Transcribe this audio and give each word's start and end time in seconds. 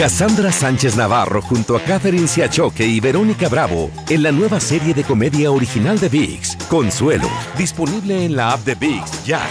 Cassandra 0.00 0.50
Sánchez 0.50 0.96
Navarro 0.96 1.42
junto 1.42 1.76
a 1.76 1.80
Catherine 1.82 2.26
Siachoque 2.26 2.86
y 2.86 3.00
Verónica 3.00 3.50
Bravo 3.50 3.90
en 4.08 4.22
la 4.22 4.32
nueva 4.32 4.58
serie 4.58 4.94
de 4.94 5.04
comedia 5.04 5.52
original 5.52 5.98
de 5.98 6.08
VIX, 6.08 6.56
Consuelo, 6.70 7.28
disponible 7.58 8.24
en 8.24 8.34
la 8.34 8.52
app 8.52 8.60
de 8.60 8.76
VIX 8.76 9.26
ya. 9.26 9.42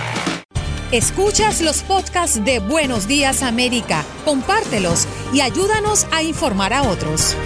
Escuchas 0.92 1.62
los 1.62 1.84
podcasts 1.84 2.44
de 2.44 2.58
Buenos 2.58 3.08
Días 3.08 3.44
América, 3.44 4.04
compártelos 4.26 5.08
y 5.32 5.42
ayúdanos 5.42 6.08
a 6.12 6.24
informar 6.24 6.74
a 6.74 6.82
otros. 6.82 7.38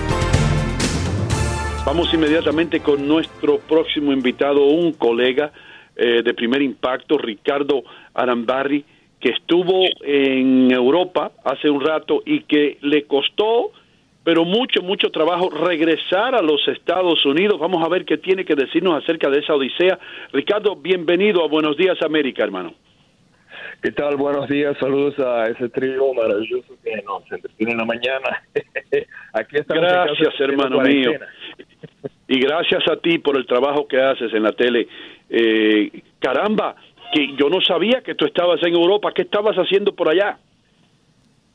Vamos 1.86 2.08
inmediatamente 2.14 2.80
con 2.80 3.06
nuestro 3.06 3.60
próximo 3.60 4.14
invitado, 4.14 4.64
un 4.64 4.94
colega 4.94 5.52
eh, 5.98 6.24
de 6.24 6.34
primer 6.34 6.62
impacto, 6.62 7.18
Ricardo 7.18 7.84
Arambarri 8.14 8.86
que 9.24 9.30
estuvo 9.30 9.86
en 10.02 10.70
Europa 10.70 11.32
hace 11.46 11.70
un 11.70 11.80
rato 11.80 12.22
y 12.26 12.42
que 12.42 12.78
le 12.82 13.06
costó, 13.06 13.72
pero 14.22 14.44
mucho, 14.44 14.82
mucho 14.82 15.12
trabajo 15.12 15.50
regresar 15.50 16.36
a 16.36 16.42
los 16.42 16.68
Estados 16.68 17.26
Unidos. 17.26 17.58
Vamos 17.58 17.82
a 17.86 17.88
ver 17.88 18.04
qué 18.04 18.18
tiene 18.18 18.44
que 18.44 18.54
decirnos 18.54 19.02
acerca 19.02 19.30
de 19.30 19.40
esa 19.40 19.56
odisea. 19.56 19.98
Ricardo, 20.34 20.76
bienvenido 20.76 21.42
a 21.42 21.48
Buenos 21.48 21.78
Días 21.78 22.02
América, 22.02 22.44
hermano. 22.44 22.74
¿Qué 23.82 23.92
tal? 23.94 24.18
Buenos 24.18 24.50
días, 24.50 24.76
saludos 24.78 25.18
a 25.20 25.48
ese 25.48 25.70
trío 25.70 26.14
maravilloso 26.14 26.74
que 26.84 27.02
nos 27.04 27.24
entretiene 27.32 27.72
en 27.72 27.78
la 27.78 27.86
mañana. 27.86 28.44
Aquí 29.34 29.56
estamos. 29.56 29.84
Gracias, 29.84 30.38
hermano 30.42 30.82
mío. 30.82 31.12
Y 32.28 32.40
gracias 32.42 32.84
a 32.92 32.98
ti 32.98 33.20
por 33.20 33.38
el 33.38 33.46
trabajo 33.46 33.88
que 33.88 34.02
haces 34.02 34.34
en 34.34 34.44
la 34.44 34.52
tele. 34.52 34.86
Eh, 35.30 36.02
caramba, 36.20 36.76
que 37.14 37.36
yo 37.38 37.50
no 37.50 37.62
sabía 37.62 38.02
que 38.02 38.16
tú 38.16 38.26
estabas 38.26 38.62
en 38.64 38.74
Europa. 38.74 39.12
¿Qué 39.14 39.22
estabas 39.24 39.56
haciendo 39.56 39.94
por 39.94 40.10
allá? 40.10 40.38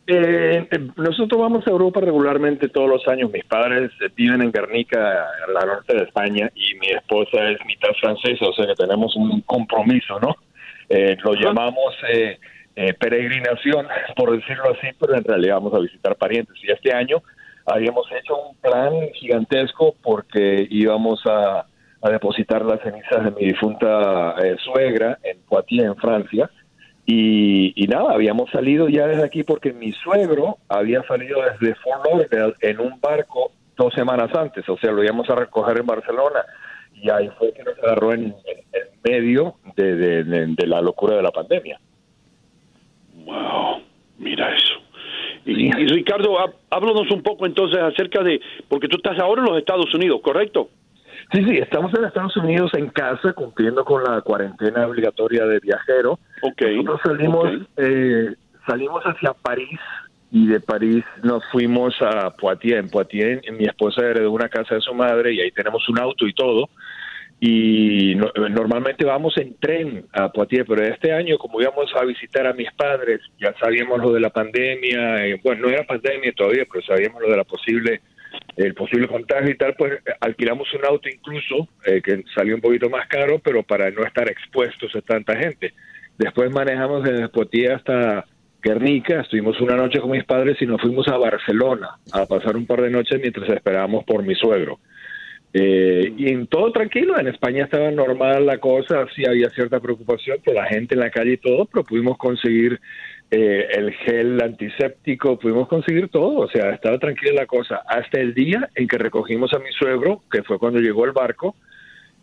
Eh, 0.07 0.67
nosotros 0.97 1.39
vamos 1.39 1.67
a 1.67 1.71
Europa 1.71 2.01
regularmente 2.01 2.69
todos 2.69 2.89
los 2.89 3.07
años. 3.09 3.31
Mis 3.31 3.45
padres 3.45 3.91
viven 4.17 4.41
en 4.41 4.53
Guernica, 4.53 5.27
en 5.47 5.55
la 5.55 5.67
norte 5.67 5.95
de 5.95 6.05
España, 6.05 6.51
y 6.55 6.79
mi 6.79 6.89
esposa 6.89 7.51
es 7.51 7.59
mitad 7.67 7.91
francesa, 8.01 8.47
o 8.47 8.53
sea 8.55 8.67
que 8.67 8.75
tenemos 8.75 9.15
un 9.17 9.43
compromiso, 9.43 10.19
¿no? 10.21 10.37
Eh, 10.89 11.17
lo 11.23 11.35
llamamos 11.35 11.95
eh, 12.11 12.39
eh, 12.75 12.95
peregrinación, 12.95 13.87
por 14.17 14.31
decirlo 14.31 14.71
así, 14.71 14.89
pero 14.99 15.17
en 15.17 15.25
realidad 15.25 15.57
vamos 15.57 15.75
a 15.75 15.81
visitar 15.81 16.17
parientes. 16.17 16.57
Y 16.63 16.71
este 16.71 16.93
año 16.93 17.23
habíamos 17.67 18.07
hecho 18.13 18.37
un 18.37 18.57
plan 18.57 18.93
gigantesco 19.15 19.95
porque 20.03 20.67
íbamos 20.71 21.21
a 21.27 21.67
a 22.00 22.10
depositar 22.10 22.64
las 22.64 22.81
cenizas 22.81 23.25
de 23.25 23.31
mi 23.32 23.47
difunta 23.47 24.34
eh, 24.42 24.56
suegra 24.59 25.19
en 25.22 25.38
Poitiers, 25.42 25.86
en 25.86 25.97
Francia. 25.97 26.50
Y, 27.10 27.86
nada, 27.88 28.12
habíamos 28.12 28.50
salido 28.50 28.86
ya 28.88 29.06
desde 29.06 29.25
aquí 29.25 29.42
porque 29.42 29.72
mi 29.72 29.92
suegro 29.92 30.59
había 30.69 31.03
salido 31.04 31.41
desde 31.42 31.75
Fort 31.76 32.04
Lauderdale 32.04 32.54
en 32.60 32.81
un 32.81 33.00
barco 33.00 33.53
dos 33.78 33.94
semanas 33.94 34.28
antes, 34.34 34.69
o 34.69 34.76
sea, 34.76 34.91
lo 34.91 35.03
íbamos 35.03 35.31
a 35.31 35.34
recoger 35.34 35.78
en 35.78 35.86
Barcelona. 35.86 36.41
Y 36.94 37.09
ahí 37.09 37.31
fue 37.38 37.53
que 37.54 37.62
nos 37.62 37.78
agarró 37.78 38.12
en, 38.12 38.34
medio 39.03 39.54
de, 39.75 39.94
de, 40.25 40.66
la 40.66 40.82
locura 40.82 41.16
de 41.16 41.22
la 41.22 41.30
pandemia. 41.30 41.80
Wow, 43.25 43.80
mira 44.19 44.54
eso. 44.54 44.75
Y, 45.47 45.69
y 45.69 45.86
Ricardo, 45.86 46.36
háblanos 46.69 47.10
un 47.10 47.22
poco 47.22 47.47
entonces 47.47 47.78
acerca 47.78 48.22
de, 48.22 48.38
porque 48.69 48.88
tú 48.88 48.98
estás 48.98 49.19
ahora 49.19 49.41
en 49.41 49.48
los 49.48 49.59
Estados 49.59 49.94
Unidos, 49.94 50.20
¿correcto? 50.22 50.69
Sí, 51.33 51.44
sí, 51.44 51.59
estamos 51.59 51.93
en 51.94 52.06
Estados 52.06 52.37
Unidos 52.39 52.71
en 52.75 52.89
casa 52.89 53.34
cumpliendo 53.34 53.84
con 53.84 54.03
la 54.03 54.22
cuarentena 54.22 54.87
obligatoria 54.87 55.44
de 55.44 55.59
viajero. 55.61 56.19
Okay, 56.41 56.83
Nosotros 56.83 57.00
salimos, 57.05 57.49
eh, 57.77 58.34
salimos 58.66 59.03
hacia 59.05 59.34
París 59.34 59.78
y 60.31 60.47
de 60.47 60.61
París 60.61 61.05
nos 61.22 61.44
fuimos 61.53 61.94
a 62.00 62.31
Poitiers. 62.31 62.83
En 62.83 62.91
Poitiers 62.91 63.43
mi 63.53 63.65
esposa 63.65 64.06
heredó 64.06 64.33
una 64.33 64.49
casa 64.49 64.77
de 64.77 64.81
su 64.81 64.94
madre 64.94 65.34
y 65.34 65.41
ahí 65.41 65.50
tenemos 65.50 65.87
un 65.91 65.99
auto 65.99 66.27
y 66.27 66.33
todo. 66.33 66.71
Y 67.41 68.16
normalmente 68.16 69.05
vamos 69.05 69.37
en 69.37 69.55
tren 69.59 70.06
a 70.12 70.31
Poitiers, 70.33 70.66
pero 70.66 70.83
este 70.83 71.12
año 71.12 71.37
como 71.37 71.60
íbamos 71.60 71.95
a 71.95 72.05
visitar 72.05 72.47
a 72.47 72.55
mis 72.55 72.72
padres, 72.72 73.21
ya 73.39 73.55
sabíamos 73.60 74.00
lo 74.00 74.12
de 74.12 74.21
la 74.21 74.31
pandemia, 74.31 75.27
eh, 75.27 75.41
bueno, 75.45 75.66
no 75.66 75.69
era 75.69 75.84
pandemia 75.84 76.33
todavía, 76.33 76.65
pero 76.72 76.84
sabíamos 76.84 77.21
lo 77.22 77.31
de 77.31 77.37
la 77.37 77.45
posible 77.45 78.00
el 78.56 78.75
posible 78.75 79.06
contagio 79.06 79.50
y 79.50 79.56
tal, 79.56 79.75
pues 79.76 80.00
alquilamos 80.20 80.72
un 80.75 80.84
auto 80.84 81.09
incluso 81.09 81.69
eh, 81.84 82.03
que 82.03 82.25
salió 82.34 82.54
un 82.54 82.60
poquito 82.60 82.91
más 82.91 83.06
caro, 83.09 83.38
pero 83.38 83.62
para 83.62 83.91
no 83.91 84.03
estar 84.04 84.28
expuestos 84.28 84.94
a 84.97 85.00
tanta 85.00 85.36
gente. 85.36 85.72
Después 86.19 86.50
manejamos 86.50 87.04
desde 87.04 87.28
Poitiers 87.28 87.76
hasta 87.76 88.25
Guernica, 88.60 89.20
estuvimos 89.20 89.60
una 89.60 89.76
noche 89.76 90.00
con 90.00 90.10
mis 90.10 90.25
padres 90.25 90.60
y 90.60 90.66
nos 90.66 90.81
fuimos 90.81 91.06
a 91.09 91.16
Barcelona 91.16 91.91
a 92.12 92.26
pasar 92.26 92.56
un 92.56 92.66
par 92.66 92.82
de 92.82 92.91
noches 92.91 93.20
mientras 93.20 93.48
esperábamos 93.48 94.04
por 94.04 94.25
mi 94.25 94.34
suegro. 94.34 94.80
Eh, 95.54 96.12
y 96.16 96.28
en 96.28 96.47
todo 96.47 96.72
tranquilo, 96.72 97.19
en 97.19 97.28
España 97.28 97.65
estaba 97.65 97.91
normal 97.91 98.44
la 98.44 98.59
cosa, 98.59 99.06
sí 99.15 99.25
había 99.26 99.48
cierta 99.50 99.80
preocupación 99.80 100.38
por 100.44 100.54
la 100.54 100.66
gente 100.66 100.94
en 100.94 101.00
la 101.00 101.10
calle 101.10 101.34
y 101.34 101.36
todo, 101.38 101.65
pero 101.66 101.84
pudimos 101.84 102.19
conseguir 102.19 102.80
eh, 103.31 103.69
el 103.72 103.93
gel 103.93 104.41
antiséptico, 104.43 105.39
pudimos 105.39 105.69
conseguir 105.69 106.09
todo, 106.09 106.41
o 106.41 106.49
sea, 106.49 106.71
estaba 106.71 106.99
tranquila 106.99 107.33
la 107.34 107.47
cosa, 107.47 107.83
hasta 107.87 108.21
el 108.21 108.33
día 108.33 108.71
en 108.75 108.89
que 108.89 108.97
recogimos 108.97 109.53
a 109.53 109.59
mi 109.59 109.71
suegro, 109.72 110.22
que 110.31 110.43
fue 110.43 110.59
cuando 110.59 110.81
llegó 110.81 111.05
el 111.05 111.12
barco, 111.12 111.55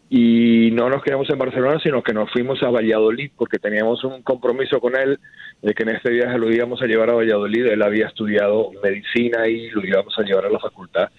y 0.09 0.69
no 0.71 0.89
nos 0.89 1.03
quedamos 1.03 1.29
en 1.29 1.37
Barcelona, 1.39 1.79
sino 1.81 2.03
que 2.03 2.13
nos 2.13 2.31
fuimos 2.31 2.61
a 2.61 2.69
Valladolid, 2.69 3.31
porque 3.35 3.57
teníamos 3.57 4.03
un 4.03 4.21
compromiso 4.21 4.79
con 4.79 4.95
él 4.95 5.19
de 5.61 5.73
que 5.73 5.83
en 5.83 5.89
este 5.89 6.11
viaje 6.11 6.37
lo 6.37 6.51
íbamos 6.51 6.81
a 6.81 6.85
llevar 6.85 7.09
a 7.09 7.15
Valladolid, 7.15 7.65
él 7.65 7.81
había 7.81 8.07
estudiado 8.07 8.71
medicina 8.83 9.47
y 9.47 9.69
lo 9.71 9.85
íbamos 9.85 10.17
a 10.19 10.23
llevar 10.23 10.45
a 10.45 10.49
la 10.49 10.59
facultad. 10.59 11.09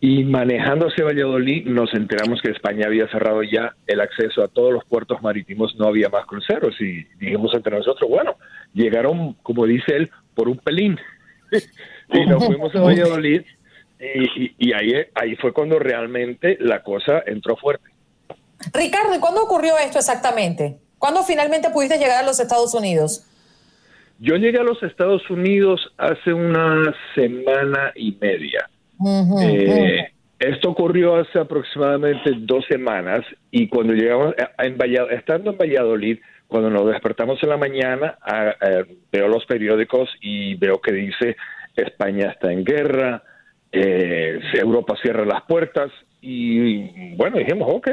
Y 0.00 0.24
manejando 0.24 0.88
Valladolid 0.96 1.66
nos 1.66 1.92
enteramos 1.94 2.40
que 2.40 2.50
España 2.50 2.86
había 2.86 3.08
cerrado 3.08 3.42
ya 3.42 3.74
el 3.86 4.00
acceso 4.00 4.42
a 4.42 4.48
todos 4.48 4.72
los 4.72 4.84
puertos 4.84 5.22
marítimos, 5.22 5.74
no 5.76 5.86
había 5.88 6.08
más 6.08 6.26
cruceros 6.26 6.80
y 6.80 7.04
dijimos 7.18 7.52
entre 7.54 7.76
nosotros, 7.76 8.08
bueno, 8.08 8.36
llegaron, 8.76 9.34
como 9.42 9.66
dice 9.66 9.96
él, 9.96 10.10
por 10.34 10.48
un 10.48 10.58
pelín. 10.58 10.98
y 12.12 12.26
nos 12.26 12.44
fuimos 12.44 12.74
a 12.74 12.80
Valladolid 12.80 13.42
y, 13.98 14.72
ahí, 14.72 14.92
ahí 15.14 15.36
fue 15.36 15.52
cuando 15.52 15.78
realmente 15.78 16.58
la 16.60 16.82
cosa 16.82 17.22
entró 17.26 17.56
fuerte. 17.56 17.88
Ricardo, 18.72 19.14
¿y 19.14 19.18
cuándo 19.18 19.42
ocurrió 19.42 19.74
esto 19.78 19.98
exactamente? 19.98 20.78
¿Cuándo 20.98 21.22
finalmente 21.22 21.70
pudiste 21.70 21.98
llegar 21.98 22.22
a 22.22 22.26
los 22.26 22.38
Estados 22.40 22.74
Unidos? 22.74 23.26
Yo 24.18 24.36
llegué 24.36 24.58
a 24.58 24.62
los 24.62 24.82
Estados 24.82 25.28
Unidos 25.30 25.92
hace 25.98 26.32
una 26.32 26.94
semana 27.14 27.92
y 27.94 28.16
media. 28.20 28.68
Eh, 29.42 30.10
esto 30.38 30.70
ocurrió 30.70 31.16
hace 31.16 31.38
aproximadamente 31.38 32.30
dos 32.38 32.64
semanas 32.66 33.20
y 33.50 33.68
cuando 33.68 33.92
llegamos, 33.92 34.34
en 34.58 34.78
estando 35.10 35.50
en 35.50 35.58
Valladolid, 35.58 36.18
cuando 36.48 36.70
nos 36.70 36.86
despertamos 36.86 37.42
en 37.42 37.48
la 37.48 37.56
mañana, 37.56 38.18
veo 39.10 39.28
los 39.28 39.44
periódicos 39.46 40.10
y 40.20 40.54
veo 40.54 40.80
que 40.80 40.92
dice 40.92 41.36
España 41.74 42.30
está 42.30 42.52
en 42.52 42.64
guerra, 42.64 43.22
eh, 43.72 44.40
Europa 44.54 44.94
cierra 45.02 45.24
las 45.24 45.42
puertas 45.42 45.90
y 46.20 47.14
bueno, 47.16 47.38
dijimos, 47.38 47.68
ok, 47.70 47.88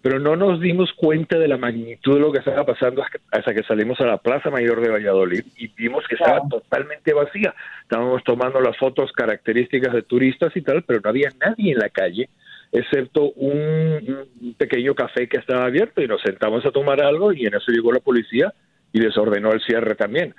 pero 0.00 0.20
no 0.20 0.36
nos 0.36 0.60
dimos 0.60 0.92
cuenta 0.94 1.38
de 1.38 1.48
la 1.48 1.56
magnitud 1.56 2.14
de 2.14 2.20
lo 2.20 2.32
que 2.32 2.38
estaba 2.38 2.64
pasando 2.64 3.02
hasta 3.32 3.54
que 3.54 3.64
salimos 3.64 4.00
a 4.00 4.06
la 4.06 4.18
Plaza 4.18 4.48
Mayor 4.50 4.80
de 4.80 4.90
Valladolid 4.90 5.44
y 5.56 5.68
vimos 5.68 6.04
que 6.08 6.14
estaba 6.14 6.40
totalmente 6.48 7.12
vacía. 7.12 7.54
Estábamos 7.82 8.22
tomando 8.22 8.60
las 8.60 8.76
fotos 8.76 9.10
características 9.12 9.92
de 9.92 10.02
turistas 10.02 10.56
y 10.56 10.62
tal, 10.62 10.82
pero 10.84 11.00
no 11.02 11.10
había 11.10 11.30
nadie 11.40 11.72
en 11.72 11.78
la 11.78 11.88
calle, 11.88 12.28
excepto 12.72 13.30
un, 13.32 14.54
pequeño 14.56 14.94
café 14.94 15.28
que 15.28 15.38
estaba 15.38 15.64
abierto 15.64 16.02
y 16.02 16.08
nos 16.08 16.20
sentamos 16.22 16.64
a 16.66 16.70
tomar 16.70 17.02
algo 17.02 17.32
y 17.32 17.46
en 17.46 17.54
eso 17.54 17.72
llegó 17.72 17.92
la 17.92 18.00
policía 18.00 18.52
y 18.92 19.00
desordenó 19.00 19.52
el 19.52 19.60
cierre 19.60 19.94
también. 19.94 20.34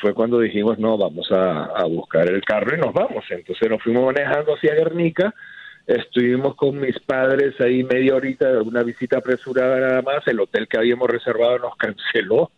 fue 0.00 0.14
cuando 0.14 0.40
dijimos, 0.40 0.78
no, 0.78 0.98
vamos 0.98 1.30
a, 1.30 1.66
a 1.66 1.84
buscar 1.84 2.28
el 2.28 2.42
carro 2.42 2.76
y 2.76 2.80
nos 2.80 2.92
vamos. 2.92 3.24
Entonces 3.30 3.70
nos 3.70 3.82
fuimos 3.82 4.04
manejando 4.04 4.54
hacia 4.54 4.74
Guernica 4.74 5.34
Estuvimos 5.86 6.56
con 6.56 6.80
mis 6.80 6.98
padres 7.00 7.60
ahí 7.60 7.84
media 7.84 8.14
horita, 8.14 8.62
una 8.62 8.82
visita 8.82 9.18
apresurada 9.18 9.78
nada 9.80 10.02
más. 10.02 10.26
El 10.26 10.40
hotel 10.40 10.66
que 10.66 10.78
habíamos 10.78 11.08
reservado 11.10 11.58
nos 11.58 11.76
canceló 11.78 12.50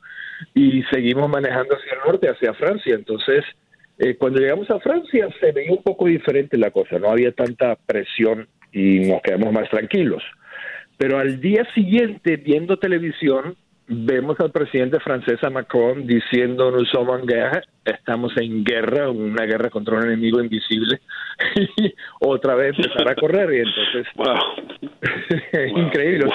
y 0.55 0.83
seguimos 0.85 1.29
manejando 1.29 1.75
hacia 1.75 1.95
el 1.95 1.99
norte, 2.07 2.29
hacia 2.29 2.55
Francia. 2.55 2.95
Entonces, 2.95 3.45
eh, 3.99 4.17
cuando 4.17 4.39
llegamos 4.39 4.71
a 4.71 4.79
Francia 4.79 5.29
se 5.41 5.51
veía 5.51 5.73
un 5.73 5.83
poco 5.83 6.07
diferente 6.07 6.57
la 6.57 6.71
cosa, 6.71 6.99
no 6.99 7.11
había 7.11 7.33
tanta 7.33 7.75
presión 7.75 8.47
y 8.73 9.01
nos 9.01 9.23
quedamos 9.23 9.53
más 9.53 9.69
tranquilos. 9.71 10.23
Pero 10.99 11.19
al 11.19 11.41
día 11.41 11.67
siguiente, 11.75 12.37
viendo 12.37 12.79
televisión, 12.79 13.57
vemos 13.89 14.39
al 14.41 14.51
presidente 14.51 14.99
francés 14.99 15.39
Macron 15.51 16.07
diciendo 16.07 16.71
no 16.71 16.85
somos 16.87 17.21
en 17.21 17.27
guerra, 17.27 17.63
estamos 17.85 18.33
en 18.37 18.65
guerra, 18.65 19.11
una 19.11 19.45
guerra 19.45 19.71
contra 19.71 19.97
un 19.97 20.07
enemigo 20.07 20.41
invisible 20.41 21.01
y 21.77 21.95
otra 22.21 22.57
vez 22.57 22.75
empezar 22.77 23.09
a 23.09 23.15
correr 23.15 23.53
y 23.55 23.59
entonces 23.59 24.07
es 25.53 25.71
increíble. 25.71 26.31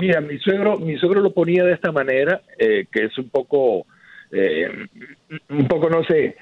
mira, 0.00 0.20
mi 0.20 0.38
suegro, 0.38 0.78
mi 0.78 0.96
suegro 0.96 1.20
lo 1.20 1.32
ponía 1.32 1.64
de 1.64 1.72
esta 1.72 1.92
manera, 1.92 2.40
eh, 2.58 2.86
que 2.90 3.04
es 3.04 3.18
un 3.18 3.28
poco, 3.28 3.86
eh, 4.32 4.68
un 5.50 5.68
poco 5.68 5.90
no 5.90 6.04
sé, 6.04 6.36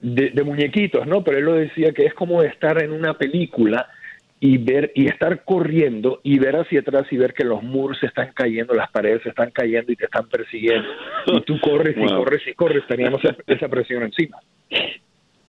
de, 0.00 0.30
de 0.30 0.42
muñequitos, 0.42 1.06
¿no? 1.06 1.24
Pero 1.24 1.38
él 1.38 1.44
lo 1.44 1.54
decía 1.54 1.92
que 1.92 2.04
es 2.04 2.14
como 2.14 2.42
estar 2.42 2.82
en 2.82 2.92
una 2.92 3.14
película 3.14 3.88
y 4.46 4.58
ver 4.58 4.92
y 4.94 5.06
estar 5.06 5.42
corriendo 5.42 6.20
y 6.22 6.38
ver 6.38 6.56
hacia 6.56 6.80
atrás 6.80 7.06
y 7.10 7.16
ver 7.16 7.32
que 7.32 7.44
los 7.44 7.62
muros 7.62 7.98
se 7.98 8.04
están 8.04 8.30
cayendo, 8.34 8.74
las 8.74 8.90
paredes 8.90 9.22
se 9.22 9.30
están 9.30 9.50
cayendo 9.50 9.90
y 9.90 9.96
te 9.96 10.04
están 10.04 10.28
persiguiendo. 10.28 10.86
Y 11.28 11.40
tú 11.44 11.58
corres 11.60 11.96
y 11.96 12.04
corres 12.04 12.42
y 12.46 12.52
corres, 12.52 12.86
teníamos 12.86 13.22
esa 13.46 13.68
presión 13.68 14.02
encima. 14.02 14.36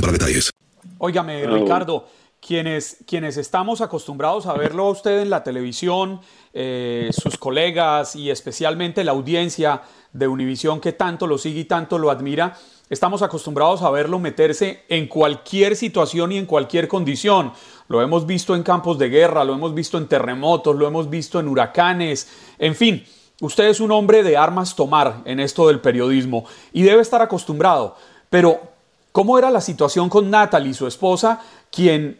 para 0.00 0.12
detalles. 0.12 0.50
Óigame, 0.98 1.46
Ricardo, 1.46 2.06
quienes, 2.40 2.98
quienes 3.06 3.36
estamos 3.36 3.80
acostumbrados 3.80 4.46
a 4.46 4.54
verlo 4.54 4.86
a 4.86 4.90
usted 4.90 5.20
en 5.20 5.30
la 5.30 5.42
televisión, 5.42 6.20
eh, 6.54 7.10
sus 7.12 7.36
colegas 7.36 8.16
y 8.16 8.30
especialmente 8.30 9.04
la 9.04 9.12
audiencia 9.12 9.82
de 10.12 10.28
Univisión 10.28 10.80
que 10.80 10.92
tanto 10.92 11.26
lo 11.26 11.38
sigue 11.38 11.60
y 11.60 11.64
tanto 11.64 11.98
lo 11.98 12.10
admira, 12.10 12.56
estamos 12.88 13.22
acostumbrados 13.22 13.82
a 13.82 13.90
verlo 13.90 14.18
meterse 14.18 14.84
en 14.88 15.08
cualquier 15.08 15.76
situación 15.76 16.32
y 16.32 16.38
en 16.38 16.46
cualquier 16.46 16.88
condición. 16.88 17.52
Lo 17.88 18.00
hemos 18.00 18.26
visto 18.26 18.54
en 18.54 18.62
campos 18.62 18.98
de 18.98 19.08
guerra, 19.08 19.44
lo 19.44 19.54
hemos 19.54 19.74
visto 19.74 19.98
en 19.98 20.06
terremotos, 20.06 20.76
lo 20.76 20.86
hemos 20.86 21.10
visto 21.10 21.40
en 21.40 21.48
huracanes, 21.48 22.28
en 22.58 22.74
fin. 22.74 23.04
Usted 23.40 23.64
es 23.64 23.80
un 23.80 23.90
hombre 23.90 24.22
de 24.22 24.38
armas 24.38 24.74
tomar 24.74 25.20
en 25.26 25.40
esto 25.40 25.68
del 25.68 25.80
periodismo 25.80 26.46
y 26.72 26.84
debe 26.84 27.02
estar 27.02 27.20
acostumbrado. 27.20 27.94
Pero, 28.30 28.75
¿Cómo 29.16 29.38
era 29.38 29.50
la 29.50 29.62
situación 29.62 30.10
con 30.10 30.30
Natalie, 30.30 30.74
su 30.74 30.86
esposa, 30.86 31.40
quien 31.74 32.18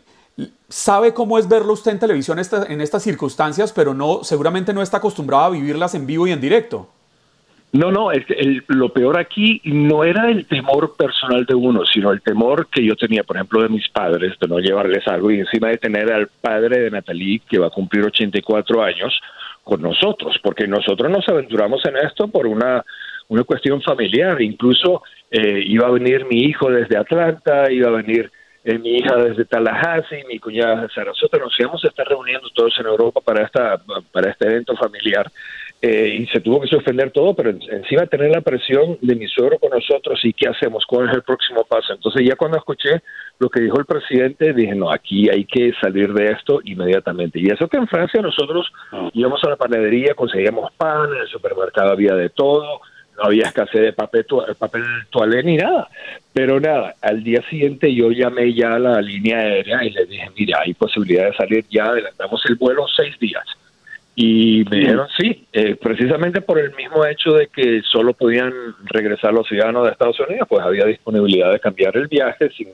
sabe 0.66 1.12
cómo 1.12 1.38
es 1.38 1.46
verlo 1.46 1.74
usted 1.74 1.90
en 1.90 1.98
televisión 1.98 2.38
en 2.38 2.80
estas 2.80 3.02
circunstancias, 3.02 3.70
pero 3.74 3.92
no, 3.92 4.24
seguramente 4.24 4.72
no 4.72 4.80
está 4.80 4.96
acostumbrada 4.96 5.44
a 5.44 5.50
vivirlas 5.50 5.94
en 5.94 6.06
vivo 6.06 6.26
y 6.26 6.32
en 6.32 6.40
directo? 6.40 6.88
No, 7.72 7.92
no, 7.92 8.12
es 8.12 8.24
lo 8.68 8.94
peor 8.94 9.18
aquí 9.18 9.60
no 9.66 10.04
era 10.04 10.30
el 10.30 10.46
temor 10.46 10.96
personal 10.96 11.44
de 11.44 11.54
uno, 11.54 11.84
sino 11.84 12.12
el 12.12 12.22
temor 12.22 12.66
que 12.68 12.82
yo 12.82 12.96
tenía, 12.96 13.24
por 13.24 13.36
ejemplo, 13.36 13.60
de 13.60 13.68
mis 13.68 13.86
padres, 13.90 14.32
de 14.40 14.48
no 14.48 14.58
llevarles 14.58 15.06
algo 15.06 15.30
y 15.30 15.40
encima 15.40 15.68
de 15.68 15.76
tener 15.76 16.10
al 16.10 16.28
padre 16.28 16.78
de 16.78 16.90
Natalie, 16.90 17.42
que 17.46 17.58
va 17.58 17.66
a 17.66 17.70
cumplir 17.70 18.06
84 18.06 18.82
años, 18.82 19.20
con 19.66 19.82
nosotros, 19.82 20.38
porque 20.44 20.68
nosotros 20.68 21.10
nos 21.10 21.28
aventuramos 21.28 21.84
en 21.86 21.96
esto 21.96 22.28
por 22.28 22.46
una, 22.46 22.84
una 23.28 23.44
cuestión 23.44 23.82
familiar, 23.82 24.40
incluso 24.40 25.02
eh, 25.30 25.62
iba 25.64 25.86
a 25.86 25.90
venir 25.90 26.26
mi 26.26 26.40
hijo 26.44 26.70
desde 26.70 26.96
Atlanta, 26.96 27.70
iba 27.70 27.88
a 27.88 28.02
venir 28.02 28.30
eh, 28.64 28.78
mi 28.78 28.96
hija 28.96 29.14
desde 29.16 29.44
Tallahassee, 29.44 30.24
mi 30.28 30.40
cuñada 30.40 30.82
de 30.82 30.88
Sarasota, 30.88 31.38
nos 31.38 31.54
íbamos 31.58 31.84
a 31.84 31.88
estar 31.88 32.06
reuniendo 32.06 32.48
todos 32.50 32.74
en 32.80 32.86
Europa 32.86 33.20
para, 33.20 33.44
esta, 33.44 33.80
para 34.12 34.30
este 34.30 34.46
evento 34.46 34.76
familiar. 34.76 35.30
Eh, 35.80 36.20
y 36.20 36.26
se 36.26 36.40
tuvo 36.40 36.62
que 36.62 36.68
suspender 36.68 37.10
todo, 37.10 37.34
pero 37.34 37.50
encima 37.50 38.06
tener 38.06 38.30
la 38.30 38.40
presión 38.40 38.98
de 39.02 39.14
mi 39.14 39.28
suegro 39.28 39.58
con 39.58 39.70
nosotros 39.70 40.18
y 40.24 40.32
qué 40.32 40.48
hacemos, 40.48 40.84
cuál 40.86 41.08
es 41.08 41.14
el 41.14 41.22
próximo 41.22 41.64
paso. 41.64 41.92
Entonces 41.92 42.26
ya 42.26 42.34
cuando 42.34 42.56
escuché 42.56 43.02
lo 43.38 43.50
que 43.50 43.60
dijo 43.60 43.78
el 43.78 43.84
presidente, 43.84 44.54
dije, 44.54 44.74
no, 44.74 44.90
aquí 44.90 45.28
hay 45.28 45.44
que 45.44 45.72
salir 45.80 46.12
de 46.14 46.32
esto 46.32 46.60
inmediatamente. 46.64 47.38
Y 47.38 47.46
eso 47.46 47.68
que 47.68 47.76
en 47.76 47.86
Francia 47.86 48.22
nosotros 48.22 48.66
ah. 48.90 49.10
íbamos 49.12 49.44
a 49.44 49.50
la 49.50 49.56
panadería, 49.56 50.14
conseguíamos 50.14 50.72
pan, 50.72 51.10
en 51.14 51.20
el 51.20 51.28
supermercado 51.28 51.92
había 51.92 52.14
de 52.14 52.30
todo, 52.30 52.80
no 53.16 53.24
había 53.24 53.46
escasez 53.46 53.80
de 53.80 53.92
papel, 53.92 54.26
papel 54.58 54.84
toalé 55.10 55.42
ni 55.42 55.56
nada. 55.56 55.88
Pero 56.32 56.60
nada, 56.60 56.94
al 57.00 57.22
día 57.22 57.42
siguiente 57.48 57.94
yo 57.94 58.10
llamé 58.10 58.52
ya 58.52 58.74
a 58.74 58.78
la 58.78 59.00
línea 59.00 59.38
aérea 59.38 59.82
y 59.84 59.90
le 59.90 60.06
dije, 60.06 60.30
mira, 60.36 60.60
hay 60.64 60.74
posibilidad 60.74 61.26
de 61.30 61.36
salir 61.36 61.64
ya, 61.70 61.86
adelantamos 61.86 62.42
el 62.48 62.56
vuelo 62.56 62.86
seis 62.94 63.18
días. 63.18 63.44
Y 64.18 64.64
me 64.70 64.78
dijeron 64.78 65.08
sí, 65.18 65.46
eh, 65.52 65.76
precisamente 65.76 66.40
por 66.40 66.58
el 66.58 66.74
mismo 66.74 67.04
hecho 67.04 67.32
de 67.32 67.48
que 67.48 67.82
solo 67.82 68.14
podían 68.14 68.50
regresar 68.84 69.34
los 69.34 69.46
ciudadanos 69.46 69.84
de 69.84 69.92
Estados 69.92 70.18
Unidos, 70.20 70.48
pues 70.48 70.64
había 70.64 70.86
disponibilidad 70.86 71.52
de 71.52 71.60
cambiar 71.60 71.94
el 71.98 72.08
viaje 72.08 72.48
sin, 72.56 72.68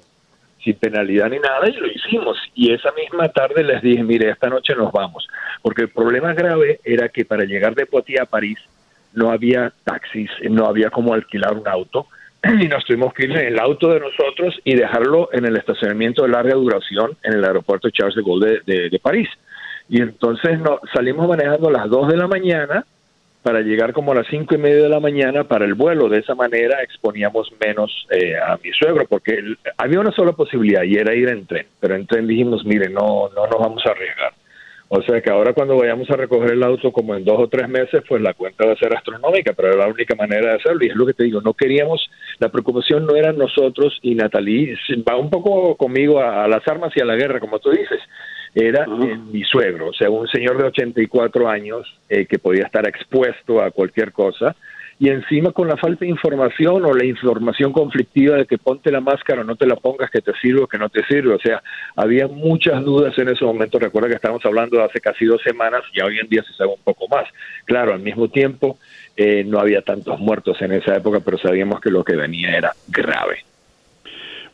sin 0.62 0.74
penalidad 0.74 1.28
ni 1.30 1.40
nada 1.40 1.68
y 1.68 1.72
lo 1.72 1.88
hicimos. 1.88 2.38
Y 2.54 2.72
esa 2.72 2.92
misma 2.92 3.28
tarde 3.28 3.64
les 3.64 3.82
dije, 3.82 4.04
mire, 4.04 4.30
esta 4.30 4.48
noche 4.48 4.76
nos 4.76 4.92
vamos, 4.92 5.26
porque 5.62 5.82
el 5.82 5.88
problema 5.88 6.32
grave 6.32 6.78
era 6.84 7.08
que 7.08 7.24
para 7.24 7.44
llegar 7.44 7.74
de 7.74 7.86
Poitiers 7.86 8.22
a 8.22 8.26
París 8.26 8.58
no 9.14 9.30
había 9.30 9.72
taxis, 9.84 10.30
no 10.48 10.66
había 10.66 10.90
como 10.90 11.14
alquilar 11.14 11.54
un 11.54 11.66
auto 11.66 12.06
y 12.60 12.68
nos 12.68 12.84
tuvimos 12.84 13.14
que 13.14 13.24
ir 13.24 13.32
en 13.32 13.46
el 13.46 13.58
auto 13.58 13.88
de 13.88 14.00
nosotros 14.00 14.58
y 14.64 14.74
dejarlo 14.74 15.28
en 15.32 15.44
el 15.44 15.56
estacionamiento 15.56 16.22
de 16.22 16.28
larga 16.28 16.54
duración 16.54 17.16
en 17.22 17.34
el 17.34 17.44
aeropuerto 17.44 17.90
Charles 17.90 18.16
de 18.16 18.22
Gaulle 18.22 18.60
de, 18.66 19.00
París. 19.00 19.28
Y 19.88 20.00
entonces 20.00 20.58
salimos 20.94 21.28
manejando 21.28 21.68
a 21.68 21.72
las 21.72 21.88
2 21.88 22.08
de 22.08 22.16
la 22.16 22.26
mañana 22.26 22.84
para 23.42 23.60
llegar 23.60 23.92
como 23.92 24.12
a 24.12 24.14
las 24.14 24.26
cinco 24.28 24.54
y 24.54 24.58
media 24.58 24.84
de 24.84 24.88
la 24.88 25.00
mañana 25.00 25.44
para 25.44 25.64
el 25.64 25.74
vuelo. 25.74 26.08
De 26.08 26.18
esa 26.18 26.34
manera 26.34 26.80
exponíamos 26.82 27.52
menos 27.64 28.06
eh, 28.10 28.36
a 28.36 28.56
mi 28.62 28.70
suegro, 28.72 29.04
porque 29.08 29.42
había 29.76 30.00
una 30.00 30.12
sola 30.12 30.32
posibilidad 30.32 30.84
y 30.84 30.94
era 30.94 31.14
ir 31.14 31.28
en 31.28 31.46
tren. 31.46 31.66
Pero 31.80 31.96
en 31.96 32.06
tren 32.06 32.26
dijimos, 32.26 32.64
mire, 32.64 32.88
no, 32.88 33.28
no 33.34 33.46
nos 33.46 33.58
vamos 33.58 33.82
a 33.84 33.90
arriesgar. 33.90 34.32
O 34.94 35.00
sea 35.00 35.22
que 35.22 35.30
ahora 35.30 35.54
cuando 35.54 35.78
vayamos 35.78 36.10
a 36.10 36.16
recoger 36.16 36.50
el 36.50 36.62
auto 36.62 36.92
como 36.92 37.14
en 37.14 37.24
dos 37.24 37.38
o 37.38 37.48
tres 37.48 37.66
meses, 37.66 38.02
pues 38.06 38.20
la 38.20 38.34
cuenta 38.34 38.66
va 38.66 38.74
a 38.74 38.76
ser 38.76 38.94
astronómica, 38.94 39.54
pero 39.54 39.68
era 39.68 39.86
la 39.86 39.88
única 39.90 40.14
manera 40.14 40.50
de 40.50 40.56
hacerlo. 40.56 40.84
Y 40.84 40.88
es 40.88 40.94
lo 40.94 41.06
que 41.06 41.14
te 41.14 41.24
digo, 41.24 41.40
no 41.40 41.54
queríamos, 41.54 42.10
la 42.38 42.50
preocupación 42.50 43.06
no 43.06 43.16
era 43.16 43.32
nosotros 43.32 43.98
y 44.02 44.14
Natalie, 44.14 44.76
va 45.08 45.16
un 45.16 45.30
poco 45.30 45.76
conmigo 45.76 46.20
a, 46.20 46.46
las 46.46 46.68
armas 46.68 46.92
y 46.94 47.00
a 47.00 47.06
la 47.06 47.16
guerra, 47.16 47.40
como 47.40 47.58
tú 47.58 47.70
dices. 47.70 48.00
Era 48.54 48.86
mi 48.86 49.42
suegro, 49.44 49.88
o 49.88 49.94
sea, 49.94 50.10
un 50.10 50.28
señor 50.28 50.58
de 50.58 50.64
84 50.64 51.48
años 51.48 51.86
eh, 52.10 52.26
que 52.26 52.38
podía 52.38 52.64
estar 52.66 52.86
expuesto 52.86 53.62
a 53.62 53.70
cualquier 53.70 54.12
cosa 54.12 54.54
y 55.02 55.08
encima 55.08 55.50
con 55.50 55.66
la 55.66 55.76
falta 55.76 56.04
de 56.04 56.12
información 56.12 56.84
o 56.84 56.94
la 56.94 57.04
información 57.04 57.72
conflictiva 57.72 58.36
de 58.36 58.46
que 58.46 58.56
ponte 58.56 58.92
la 58.92 59.00
máscara 59.00 59.40
o 59.40 59.44
no 59.44 59.56
te 59.56 59.66
la 59.66 59.74
pongas, 59.74 60.08
que 60.08 60.20
te 60.20 60.30
sirve 60.40 60.60
o 60.60 60.68
que 60.68 60.78
no 60.78 60.88
te 60.90 61.04
sirve. 61.06 61.34
O 61.34 61.40
sea, 61.40 61.60
había 61.96 62.28
muchas 62.28 62.84
dudas 62.84 63.18
en 63.18 63.28
ese 63.30 63.44
momento. 63.44 63.80
Recuerda 63.80 64.08
que 64.08 64.14
estamos 64.14 64.44
hablando 64.44 64.76
de 64.76 64.84
hace 64.84 65.00
casi 65.00 65.24
dos 65.24 65.42
semanas, 65.42 65.82
y 65.92 66.00
hoy 66.02 66.20
en 66.20 66.28
día 66.28 66.44
se 66.44 66.52
sabe 66.54 66.70
un 66.70 66.84
poco 66.84 67.08
más. 67.08 67.24
Claro, 67.64 67.94
al 67.94 67.98
mismo 67.98 68.28
tiempo 68.28 68.78
eh, 69.16 69.42
no 69.44 69.58
había 69.58 69.82
tantos 69.82 70.20
muertos 70.20 70.62
en 70.62 70.70
esa 70.70 70.94
época, 70.94 71.18
pero 71.18 71.36
sabíamos 71.36 71.80
que 71.80 71.90
lo 71.90 72.04
que 72.04 72.14
venía 72.14 72.56
era 72.56 72.70
grave. 72.86 73.38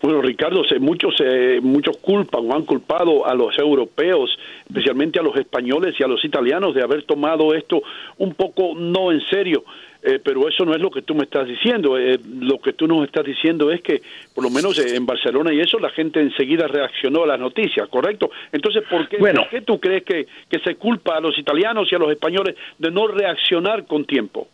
Bueno, 0.00 0.23
Ricardo, 0.23 0.62
muchos, 0.81 1.14
muchos 1.62 1.97
culpan 1.99 2.49
o 2.49 2.55
han 2.55 2.64
culpado 2.64 3.26
a 3.26 3.35
los 3.35 3.59
europeos, 3.59 4.31
especialmente 4.67 5.19
a 5.19 5.23
los 5.23 5.37
españoles 5.37 5.95
y 5.99 6.05
a 6.05 6.07
los 6.07 6.25
italianos, 6.25 6.75
de 6.75 6.83
haber 6.83 7.02
tomado 7.02 7.52
esto 7.55 7.83
un 8.19 8.35
poco 8.35 8.75
no 8.76 9.11
en 9.11 9.21
serio. 9.26 9.64
Eh, 10.00 10.21
pero 10.23 10.49
eso 10.49 10.64
no 10.64 10.75
es 10.75 10.81
lo 10.81 10.90
que 10.90 11.02
tú 11.02 11.14
me 11.14 11.25
estás 11.25 11.47
diciendo. 11.49 11.99
Eh, 11.99 12.19
lo 12.40 12.59
que 12.61 12.73
tú 12.73 12.87
nos 12.87 13.05
estás 13.05 13.25
diciendo 13.25 13.71
es 13.71 13.83
que, 13.83 14.00
por 14.35 14.45
lo 14.45 14.50
menos 14.50 14.78
en 14.78 15.05
Barcelona 15.05 15.52
y 15.52 15.61
eso, 15.61 15.78
la 15.78 15.90
gente 15.90 16.21
enseguida 16.21 16.69
reaccionó 16.69 17.25
a 17.25 17.26
las 17.26 17.40
noticias, 17.40 17.88
¿correcto? 17.88 18.31
Entonces, 18.52 18.85
¿por 18.88 19.09
qué, 19.09 19.19
¿por 19.19 19.49
qué 19.49 19.61
tú 19.62 19.81
crees 19.81 20.05
que, 20.05 20.26
que 20.49 20.61
se 20.61 20.76
culpa 20.76 21.17
a 21.17 21.21
los 21.21 21.37
italianos 21.37 21.90
y 21.90 21.97
a 21.97 21.99
los 21.99 22.11
españoles 22.12 22.55
de 22.78 22.90
no 22.90 23.09
reaccionar 23.09 23.87
con 23.87 24.05
tiempo? 24.05 24.47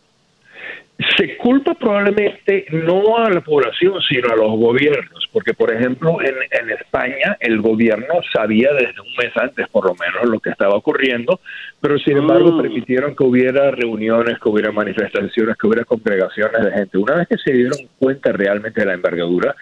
Se 1.17 1.37
culpa 1.37 1.75
probablemente 1.75 2.67
no 2.71 3.19
a 3.19 3.29
la 3.29 3.41
población, 3.41 3.95
sino 4.09 4.33
a 4.33 4.37
los 4.37 4.51
gobiernos, 4.53 5.29
porque 5.33 5.53
por 5.53 5.73
ejemplo 5.73 6.19
en, 6.21 6.35
en, 6.51 6.71
España 6.71 7.37
el 7.41 7.61
gobierno 7.61 8.21
sabía 8.33 8.73
desde 8.73 9.01
un 9.01 9.09
mes 9.19 9.37
antes 9.37 9.69
por 9.69 9.87
lo 9.87 9.95
menos 9.95 10.31
lo 10.31 10.39
que 10.39 10.51
estaba 10.51 10.77
ocurriendo, 10.77 11.41
pero 11.81 11.99
sin 11.99 12.19
embargo 12.19 12.53
mm. 12.53 12.63
permitieron 12.63 13.17
que 13.17 13.25
hubiera 13.25 13.73
reuniones, 13.73 14.39
que 14.39 14.49
hubiera 14.49 14.71
manifestaciones, 14.71 15.57
que 15.57 15.67
hubiera 15.67 15.85
congregaciones 15.85 16.65
de 16.65 16.71
gente. 16.71 16.99
Una 16.99 17.17
vez 17.17 17.29
que 17.29 17.39
se 17.39 17.53
dieron 17.53 17.79
cuenta 17.99 18.31
realmente 18.31 18.81
de 18.81 18.87
la 18.87 18.95
envergadura, 18.95 19.55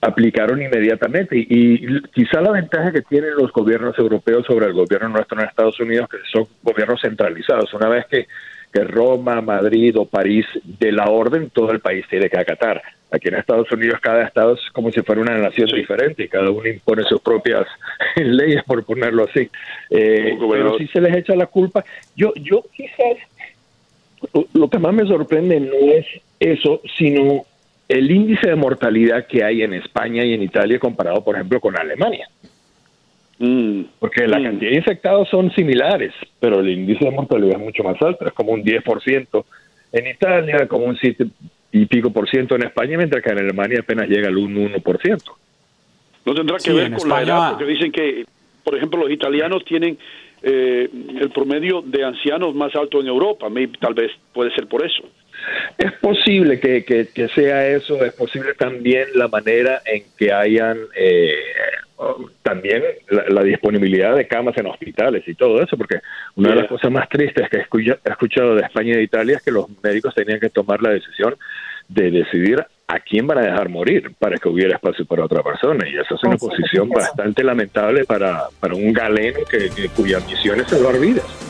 aplicaron 0.00 0.60
inmediatamente 0.62 1.36
y, 1.36 1.46
y, 1.50 2.00
quizá 2.12 2.40
la 2.40 2.52
ventaja 2.52 2.90
que 2.90 3.02
tienen 3.02 3.34
los 3.36 3.52
gobiernos 3.52 3.96
europeos 3.98 4.46
sobre 4.46 4.66
el 4.66 4.72
gobierno 4.72 5.10
nuestro 5.10 5.38
en 5.38 5.46
Estados 5.46 5.78
Unidos 5.78 6.08
que 6.08 6.16
son 6.32 6.46
gobiernos 6.62 7.00
centralizados 7.00 7.72
una 7.74 7.88
vez 7.88 8.06
que 8.06 8.26
que 8.72 8.84
Roma, 8.84 9.40
Madrid 9.40 9.96
o 9.98 10.04
París 10.04 10.46
de 10.62 10.92
la 10.92 11.10
orden, 11.10 11.50
todo 11.50 11.70
el 11.70 11.80
país 11.80 12.04
tiene 12.08 12.28
que 12.28 12.38
acatar. 12.38 12.82
Aquí 13.10 13.28
en 13.28 13.36
Estados 13.36 13.70
Unidos 13.72 14.00
cada 14.02 14.24
estado 14.24 14.54
es 14.54 14.60
como 14.72 14.90
si 14.90 15.00
fuera 15.00 15.22
una 15.22 15.38
nación 15.38 15.68
diferente 15.68 16.24
y 16.24 16.28
cada 16.28 16.50
uno 16.50 16.68
impone 16.68 17.04
sus 17.04 17.20
propias 17.20 17.66
leyes, 18.16 18.62
por 18.64 18.84
ponerlo 18.84 19.24
así. 19.24 19.48
Eh, 19.90 20.36
pero 20.50 20.76
si 20.76 20.86
se 20.88 21.00
les 21.00 21.16
echa 21.16 21.34
la 21.34 21.46
culpa, 21.46 21.84
yo, 22.14 22.32
yo 22.36 22.64
quizás 22.74 23.16
lo 24.52 24.68
que 24.68 24.78
más 24.78 24.92
me 24.92 25.06
sorprende 25.06 25.60
no 25.60 25.74
es 25.74 26.06
eso, 26.38 26.82
sino 26.96 27.44
el 27.88 28.10
índice 28.10 28.48
de 28.48 28.56
mortalidad 28.56 29.26
que 29.26 29.42
hay 29.42 29.62
en 29.62 29.72
España 29.74 30.24
y 30.24 30.34
en 30.34 30.42
Italia 30.42 30.78
comparado, 30.78 31.24
por 31.24 31.36
ejemplo, 31.36 31.60
con 31.60 31.76
Alemania. 31.78 32.28
Mm. 33.38 33.82
Porque 33.98 34.26
la 34.26 34.40
mm. 34.40 34.44
cantidad 34.44 34.70
de 34.70 34.76
infectados 34.76 35.28
son 35.28 35.50
similares, 35.52 36.12
pero 36.40 36.60
el 36.60 36.68
índice 36.70 37.04
de 37.04 37.10
mortalidad 37.10 37.56
es 37.56 37.64
mucho 37.64 37.84
más 37.84 38.00
alto, 38.02 38.26
es 38.26 38.32
como 38.32 38.52
un 38.52 38.64
10% 38.64 39.44
en 39.92 40.06
Italia, 40.06 40.66
como 40.66 40.86
un 40.86 40.96
7 40.96 41.26
y 41.72 41.86
pico 41.86 42.10
por 42.10 42.28
ciento 42.28 42.56
en 42.56 42.64
España, 42.64 42.96
mientras 42.96 43.22
que 43.22 43.30
en 43.30 43.38
Alemania 43.38 43.80
apenas 43.80 44.08
llega 44.08 44.28
al 44.28 44.36
1%. 44.36 45.22
No 46.24 46.34
tendrá 46.34 46.56
que 46.58 46.72
ver 46.72 46.92
con 46.92 47.08
la 47.08 47.22
edad, 47.22 47.50
porque 47.50 47.64
dicen 47.72 47.92
que, 47.92 48.24
por 48.64 48.76
ejemplo, 48.76 49.00
los 49.00 49.10
italianos 49.10 49.64
tienen 49.64 49.96
eh, 50.42 50.88
el 51.20 51.30
promedio 51.30 51.82
de 51.82 52.04
ancianos 52.04 52.54
más 52.54 52.74
alto 52.74 53.00
en 53.00 53.06
Europa, 53.06 53.48
tal 53.80 53.94
vez 53.94 54.10
puede 54.32 54.52
ser 54.54 54.66
por 54.66 54.84
eso. 54.84 55.02
Es 55.78 55.92
posible 56.00 56.58
que, 56.58 56.84
que, 56.84 57.28
sea 57.28 57.68
eso, 57.68 58.04
es 58.04 58.12
posible 58.12 58.54
también 58.54 59.06
la 59.14 59.28
manera 59.28 59.80
en 59.86 60.02
que 60.18 60.32
hayan 60.32 60.78
eh, 60.96 61.32
también 62.42 62.82
la, 63.08 63.42
disponibilidad 63.42 64.14
de 64.14 64.28
camas 64.28 64.56
en 64.56 64.66
hospitales 64.66 65.26
y 65.26 65.34
todo 65.34 65.60
eso, 65.60 65.76
porque 65.76 66.00
una 66.36 66.50
de 66.50 66.56
las 66.56 66.68
cosas 66.68 66.90
más 66.90 67.08
tristes 67.08 67.48
que 67.48 67.58
he 67.58 68.10
escuchado 68.10 68.54
de 68.54 68.62
España 68.62 68.92
y 68.92 68.96
de 68.96 69.02
Italia 69.02 69.36
es 69.36 69.42
que 69.42 69.50
los 69.50 69.66
médicos 69.82 70.14
tenían 70.14 70.38
que 70.38 70.50
tomar 70.50 70.80
la 70.80 70.90
decisión 70.90 71.36
de 71.88 72.10
decidir 72.10 72.64
a 72.86 73.00
quién 73.00 73.26
van 73.26 73.38
a 73.38 73.42
dejar 73.42 73.68
morir 73.68 74.12
para 74.18 74.36
que 74.36 74.48
hubiera 74.48 74.76
espacio 74.76 75.04
para 75.04 75.24
otra 75.24 75.42
persona. 75.42 75.86
Y 75.88 75.96
esa 75.96 76.14
es 76.14 76.24
una 76.24 76.36
posición 76.36 76.88
bastante 76.88 77.42
lamentable 77.42 78.04
para, 78.04 78.44
para 78.60 78.74
un 78.74 78.92
galeno 78.92 79.40
que, 79.50 79.70
cuya 79.94 80.20
misión 80.20 80.60
es 80.60 80.68
salvar 80.68 80.98
vidas. 80.98 81.47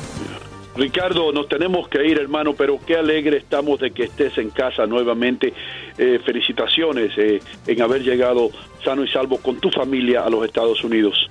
Ricardo, 0.79 1.33
nos 1.33 1.49
tenemos 1.49 1.89
que 1.89 2.07
ir, 2.07 2.19
hermano, 2.19 2.55
pero 2.55 2.79
qué 2.87 2.97
alegre 2.97 3.39
estamos 3.39 3.81
de 3.81 3.91
que 3.91 4.05
estés 4.05 4.39
en 4.39 4.51
casa 4.51 4.87
nuevamente. 4.87 5.53
Eh, 5.99 6.21
felicitaciones 6.25 7.11
eh, 7.19 7.41
en 7.67 7.83
haber 7.83 8.03
llegado 8.03 8.51
sano 8.85 9.03
y 9.03 9.09
salvo 9.09 9.39
con 9.39 9.59
tu 9.59 9.71
familia 9.71 10.25
a 10.25 10.31
los 10.31 10.45
Estados 10.45 10.83
Unidos. 10.85 11.29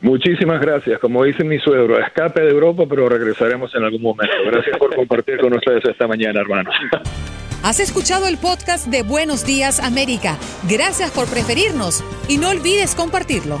Muchísimas 0.00 0.60
gracias. 0.60 0.98
Como 1.00 1.24
dice 1.24 1.44
mi 1.44 1.58
suegro, 1.58 1.98
escape 1.98 2.40
de 2.40 2.50
Europa, 2.50 2.84
pero 2.88 3.08
regresaremos 3.08 3.74
en 3.74 3.84
algún 3.84 4.00
momento. 4.00 4.34
Gracias 4.46 4.78
por 4.78 4.94
compartir 4.94 5.38
con 5.38 5.52
ustedes 5.52 5.84
esta 5.84 6.06
mañana, 6.06 6.40
hermanos. 6.40 6.74
Has 7.62 7.80
escuchado 7.80 8.26
el 8.26 8.38
podcast 8.38 8.86
de 8.86 9.02
Buenos 9.02 9.44
Días 9.44 9.80
América. 9.80 10.38
Gracias 10.68 11.10
por 11.10 11.26
preferirnos 11.28 12.04
y 12.28 12.38
no 12.38 12.50
olvides 12.50 12.94
compartirlo. 12.94 13.60